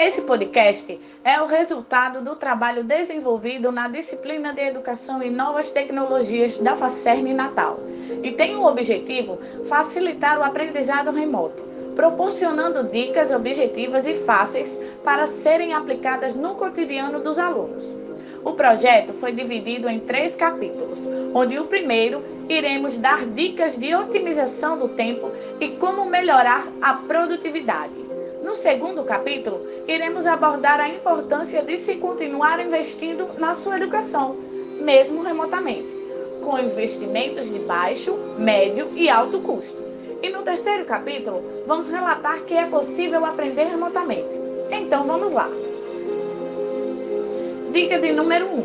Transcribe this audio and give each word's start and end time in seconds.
Esse 0.00 0.22
podcast 0.22 0.98
é 1.22 1.42
o 1.42 1.46
resultado 1.46 2.22
do 2.22 2.34
trabalho 2.34 2.82
desenvolvido 2.82 3.70
na 3.70 3.86
disciplina 3.86 4.50
de 4.50 4.62
Educação 4.62 5.22
em 5.22 5.30
Novas 5.30 5.72
Tecnologias 5.72 6.56
da 6.56 6.74
Facerne 6.74 7.34
Natal 7.34 7.78
e 8.22 8.32
tem 8.32 8.56
o 8.56 8.64
objetivo 8.64 9.38
facilitar 9.68 10.38
o 10.38 10.42
aprendizado 10.42 11.10
remoto, 11.10 11.62
proporcionando 11.94 12.84
dicas 12.84 13.30
objetivas 13.30 14.06
e 14.06 14.14
fáceis 14.14 14.80
para 15.04 15.26
serem 15.26 15.74
aplicadas 15.74 16.34
no 16.34 16.54
cotidiano 16.54 17.20
dos 17.20 17.38
alunos. 17.38 17.94
O 18.42 18.54
projeto 18.54 19.12
foi 19.12 19.32
dividido 19.32 19.86
em 19.86 20.00
três 20.00 20.34
capítulos, 20.34 21.06
onde 21.34 21.58
o 21.58 21.66
primeiro 21.66 22.24
iremos 22.48 22.96
dar 22.96 23.26
dicas 23.26 23.76
de 23.76 23.94
otimização 23.94 24.78
do 24.78 24.88
tempo 24.88 25.30
e 25.60 25.68
como 25.72 26.06
melhorar 26.06 26.66
a 26.80 26.94
produtividade. 26.94 27.99
No 28.50 28.56
segundo 28.56 29.04
capítulo, 29.04 29.64
iremos 29.86 30.26
abordar 30.26 30.80
a 30.80 30.88
importância 30.88 31.62
de 31.62 31.76
se 31.76 31.94
continuar 31.98 32.58
investindo 32.58 33.28
na 33.38 33.54
sua 33.54 33.76
educação, 33.76 34.34
mesmo 34.80 35.22
remotamente, 35.22 35.86
com 36.42 36.58
investimentos 36.58 37.48
de 37.48 37.60
baixo, 37.60 38.12
médio 38.36 38.90
e 38.96 39.08
alto 39.08 39.38
custo. 39.38 39.80
E 40.20 40.30
no 40.30 40.42
terceiro 40.42 40.84
capítulo, 40.84 41.44
vamos 41.64 41.88
relatar 41.88 42.42
que 42.42 42.54
é 42.54 42.66
possível 42.66 43.24
aprender 43.24 43.66
remotamente. 43.66 44.36
Então 44.68 45.04
vamos 45.04 45.30
lá. 45.30 45.48
Dica 47.72 48.00
de 48.00 48.10
número 48.10 48.46
1. 48.46 48.48
Um, 48.48 48.64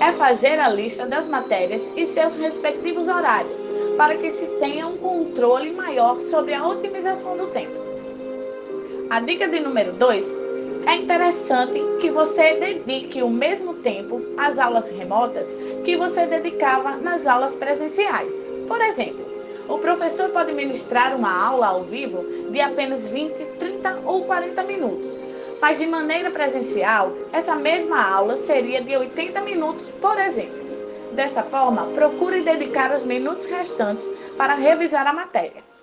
é 0.00 0.10
fazer 0.10 0.58
a 0.58 0.68
lista 0.68 1.06
das 1.06 1.28
matérias 1.28 1.88
e 1.94 2.04
seus 2.04 2.34
respectivos 2.34 3.06
horários, 3.06 3.60
para 3.96 4.16
que 4.16 4.28
se 4.32 4.46
tenha 4.58 4.88
um 4.88 4.96
controle 4.96 5.70
maior 5.70 6.20
sobre 6.20 6.52
a 6.52 6.66
otimização 6.66 7.36
do 7.36 7.46
tempo. 7.46 7.83
A 9.10 9.20
dica 9.20 9.46
de 9.46 9.60
número 9.60 9.92
2 9.92 10.38
é 10.86 10.94
interessante 10.96 11.78
que 12.00 12.10
você 12.10 12.54
dedique 12.54 13.22
o 13.22 13.28
mesmo 13.28 13.74
tempo 13.74 14.20
às 14.38 14.58
aulas 14.58 14.88
remotas 14.88 15.56
que 15.84 15.94
você 15.96 16.26
dedicava 16.26 16.96
nas 16.96 17.26
aulas 17.26 17.54
presenciais. 17.54 18.42
Por 18.66 18.80
exemplo, 18.80 19.24
o 19.68 19.78
professor 19.78 20.30
pode 20.30 20.52
ministrar 20.52 21.14
uma 21.14 21.30
aula 21.30 21.66
ao 21.68 21.84
vivo 21.84 22.24
de 22.50 22.60
apenas 22.60 23.06
20, 23.06 23.34
30 23.58 24.00
ou 24.04 24.24
40 24.24 24.62
minutos, 24.62 25.10
mas 25.60 25.78
de 25.78 25.86
maneira 25.86 26.30
presencial, 26.30 27.12
essa 27.32 27.54
mesma 27.54 28.02
aula 28.02 28.36
seria 28.36 28.80
de 28.80 28.96
80 28.96 29.40
minutos, 29.42 29.90
por 30.00 30.18
exemplo. 30.18 30.64
Dessa 31.12 31.42
forma, 31.42 31.86
procure 31.94 32.40
dedicar 32.40 32.92
os 32.92 33.02
minutos 33.02 33.44
restantes 33.44 34.10
para 34.36 34.54
revisar 34.54 35.06
a 35.06 35.12
matéria. 35.12 35.73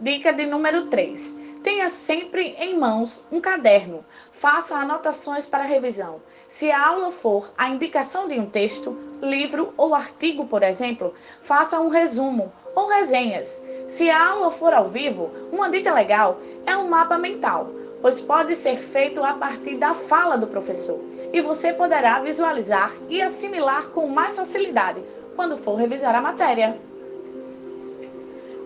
Dica 0.00 0.32
de 0.32 0.46
número 0.46 0.86
3. 0.86 1.36
Tenha 1.60 1.88
sempre 1.88 2.54
em 2.60 2.78
mãos 2.78 3.24
um 3.32 3.40
caderno. 3.40 4.04
Faça 4.30 4.76
anotações 4.76 5.44
para 5.44 5.64
revisão. 5.64 6.22
Se 6.46 6.70
a 6.70 6.86
aula 6.86 7.10
for 7.10 7.50
a 7.58 7.68
indicação 7.68 8.28
de 8.28 8.38
um 8.38 8.46
texto, 8.46 8.96
livro 9.20 9.74
ou 9.76 9.96
artigo, 9.96 10.46
por 10.46 10.62
exemplo, 10.62 11.12
faça 11.42 11.80
um 11.80 11.88
resumo 11.88 12.52
ou 12.76 12.86
resenhas. 12.86 13.60
Se 13.88 14.08
a 14.08 14.24
aula 14.30 14.52
for 14.52 14.72
ao 14.72 14.86
vivo, 14.86 15.32
uma 15.50 15.68
dica 15.68 15.92
legal 15.92 16.38
é 16.64 16.76
um 16.76 16.88
mapa 16.88 17.18
mental, 17.18 17.68
pois 18.00 18.20
pode 18.20 18.54
ser 18.54 18.78
feito 18.78 19.24
a 19.24 19.32
partir 19.32 19.78
da 19.78 19.94
fala 19.94 20.38
do 20.38 20.46
professor 20.46 21.00
e 21.32 21.40
você 21.40 21.72
poderá 21.72 22.20
visualizar 22.20 22.94
e 23.08 23.20
assimilar 23.20 23.88
com 23.90 24.06
mais 24.06 24.36
facilidade 24.36 25.02
quando 25.34 25.58
for 25.58 25.74
revisar 25.74 26.14
a 26.14 26.20
matéria. 26.20 26.78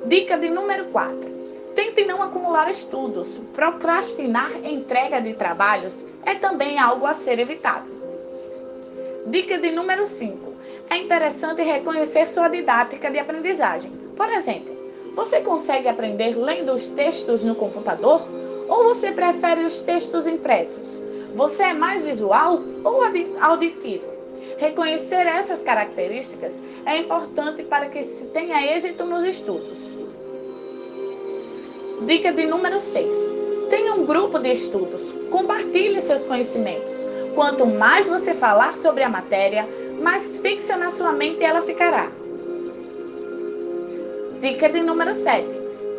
Dica 0.05 0.37
de 0.37 0.51
número 0.51 0.87
4. 0.87 1.31
Tente 1.77 2.05
não 2.05 2.21
acumular 2.21 2.69
estudos. 2.69 3.39
Procrastinar 3.55 4.51
entrega 4.65 5.21
de 5.21 5.33
trabalhos 5.35 6.05
é 6.27 6.35
também 6.35 6.77
algo 6.77 7.07
a 7.07 7.15
ser 7.15 7.39
evitado. 7.39 7.89
Dica 9.27 9.59
de 9.59 9.71
número 9.71 10.05
5. 10.05 10.55
É 10.91 10.97
interessante 10.97 11.63
reconhecer 11.63 12.27
sua 12.27 12.49
didática 12.49 13.11
de 13.13 13.21
aprendizagem. 13.21 13.93
Por 14.17 14.29
exemplo, 14.29 14.75
você 15.15 15.41
consegue 15.41 15.89
aprender 15.89 16.37
lendo 16.37 16.73
os 16.73 16.89
textos 16.89 17.45
no 17.45 17.55
computador 17.55 18.29
ou 18.69 18.83
você 18.83 19.13
prefere 19.13 19.65
os 19.65 19.79
textos 19.79 20.27
impressos? 20.27 21.01
Você 21.37 21.63
é 21.63 21.73
mais 21.73 22.03
visual 22.03 22.61
ou 22.83 23.03
auditivo? 23.41 24.12
Reconhecer 24.59 25.27
essas 25.27 25.63
características 25.63 26.63
é 26.87 26.97
importante 26.97 27.63
para 27.63 27.87
que 27.87 28.03
se 28.03 28.27
tenha 28.27 28.75
êxito 28.75 29.05
nos 29.05 29.25
estudos. 29.25 29.97
Dica 32.07 32.33
de 32.33 32.47
número 32.47 32.79
6. 32.79 33.17
Tenha 33.71 33.95
um 33.95 34.05
grupo 34.05 34.39
de 34.39 34.53
estudos. 34.53 35.13
Compartilhe 35.31 36.01
seus 36.01 36.25
conhecimentos. 36.25 36.93
Quanto 37.35 37.67
mais 37.67 38.07
você 38.09 38.35
falar 38.35 38.77
sobre 38.77 39.03
a 39.03 39.09
matéria, 39.09 39.69
mais 40.01 40.39
fixa 40.39 40.77
na 40.77 40.91
sua 40.91 41.13
mente 41.13 41.43
ela 41.43 41.63
ficará. 41.63 42.11
Dica 44.41 44.69
de 44.69 44.83
número 44.83 45.13
7. 45.13 45.47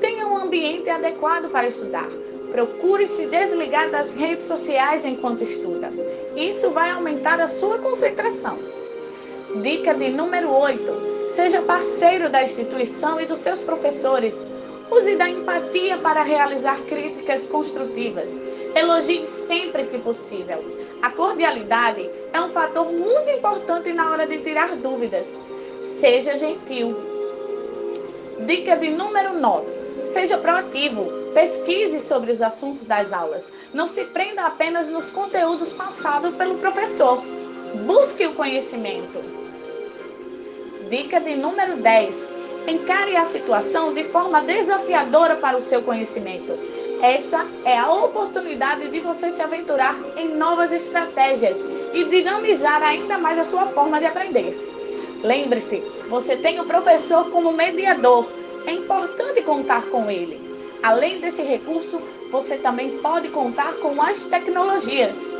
Tenha 0.02 0.28
um 0.28 0.38
ambiente 0.38 0.90
adequado 0.90 1.50
para 1.50 1.68
estudar. 1.68 2.09
Procure 2.52 3.08
se 3.08 3.25
desligar 3.28 3.90
das 3.90 4.12
redes 4.12 4.46
sociais 4.46 5.06
enquanto 5.06 5.44
estuda. 5.44 5.92
Isso 6.36 6.72
vai 6.72 6.90
aumentar 6.90 7.40
a 7.40 7.48
sua 7.48 7.78
concentração. 7.78 8.58
Dica 9.62 9.94
de 9.94 10.10
número 10.10 10.52
8. 10.52 11.30
Seja 11.30 11.62
parceiro 11.62 12.30
da 12.30 12.44
instituição 12.44 13.22
e 13.22 13.26
dos 13.26 13.40
seus 13.40 13.62
professores. 13.62 14.46
Use 14.90 15.16
da 15.16 15.30
empatia 15.30 15.98
para 15.98 16.24
realizar 16.24 16.80
críticas 16.82 17.46
construtivas. 17.46 18.42
Elogie 18.76 19.28
sempre 19.28 19.86
que 19.86 20.00
possível. 20.00 20.64
A 21.04 21.12
cordialidade 21.12 22.10
é 22.32 22.42
um 22.42 22.50
fator 22.50 22.92
muito 22.92 23.30
importante 23.30 23.94
na 23.94 24.12
hora 24.12 24.26
de 24.26 24.40
tirar 24.40 24.76
dúvidas. 24.76 25.40
Seja 25.82 26.36
gentil. 26.36 26.96
Dica 28.48 28.76
de 28.76 28.90
número 28.90 29.40
9. 29.40 29.73
Seja 30.06 30.38
proativo, 30.38 31.08
pesquise 31.34 32.00
sobre 32.00 32.31
os 32.31 32.42
assuntos 32.42 32.86
das 32.86 33.12
aulas. 33.12 33.52
Não 33.74 33.88
se 33.88 34.06
prenda 34.06 34.46
apenas 34.46 34.90
nos 34.90 35.09
conteúdos 35.12 35.74
passados 35.74 36.36
pelo 36.36 36.58
professor. 36.59 37.24
Busque 37.86 38.26
o 38.26 38.34
conhecimento. 38.34 39.20
Dica 40.90 41.20
de 41.20 41.36
número 41.36 41.78
10. 41.78 42.34
Encare 42.68 43.18
a 43.18 43.26
situação 43.26 43.94
de 43.94 44.04
forma 44.04 44.42
desafiadora 44.42 45.36
para 45.36 45.58
o 45.58 45.62
seu 45.62 45.81
conhecimento. 45.81 46.54
Essa 47.02 47.46
é 47.66 47.78
a 47.78 47.92
oportunidade 47.92 48.88
de 48.90 49.00
você 49.00 49.30
se 49.30 49.42
aventurar 49.42 50.00
em 50.16 50.36
novas 50.36 50.72
estratégias 50.72 51.68
e 51.94 52.06
dinamizar 52.06 52.81
ainda 52.81 53.18
mais 53.18 53.38
a 53.38 53.44
sua 53.44 53.66
forma 53.66 54.00
de 54.00 54.06
aprender. 54.06 54.56
Lembre-se, 55.24 55.84
você 56.10 56.38
tem 56.38 56.60
o 56.60 56.66
professor 56.66 57.30
como 57.30 57.52
mediador 57.52 58.30
é 58.66 58.72
importante 58.72 59.41
contar 59.41 59.85
com 59.90 60.09
ele. 60.09 60.53
Além 60.81 61.19
desse 61.19 61.41
recurso, 61.41 62.01
você 62.31 62.57
também 62.57 62.97
pode 63.00 63.29
contar 63.29 63.74
com 63.75 64.01
as 64.01 64.25
tecnologias. 64.25 65.34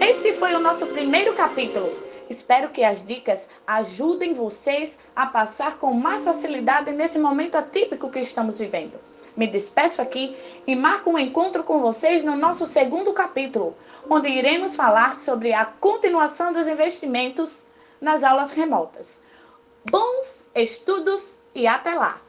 Esse 0.00 0.32
foi 0.32 0.54
o 0.54 0.60
nosso 0.60 0.86
primeiro 0.86 1.32
capítulo. 1.34 1.90
Espero 2.28 2.68
que 2.68 2.84
as 2.84 3.04
dicas 3.04 3.48
ajudem 3.66 4.32
vocês 4.32 4.98
a 5.14 5.26
passar 5.26 5.78
com 5.78 5.92
mais 5.92 6.24
facilidade 6.24 6.92
nesse 6.92 7.18
momento 7.18 7.56
atípico 7.56 8.10
que 8.10 8.20
estamos 8.20 8.58
vivendo. 8.58 8.98
Me 9.36 9.46
despeço 9.46 10.00
aqui 10.00 10.36
e 10.66 10.74
marco 10.74 11.10
um 11.10 11.18
encontro 11.18 11.62
com 11.62 11.80
vocês 11.80 12.22
no 12.22 12.36
nosso 12.36 12.66
segundo 12.66 13.12
capítulo, 13.12 13.76
onde 14.08 14.28
iremos 14.28 14.74
falar 14.74 15.14
sobre 15.14 15.52
a 15.52 15.64
continuação 15.64 16.52
dos 16.52 16.66
investimentos 16.66 17.66
nas 18.00 18.24
aulas 18.24 18.52
remotas. 18.52 19.22
Bons 19.90 20.48
estudos 20.54 21.38
e 21.54 21.66
até 21.66 21.94
lá! 21.94 22.25